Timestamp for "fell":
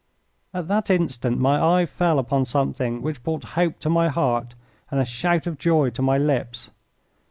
1.85-2.17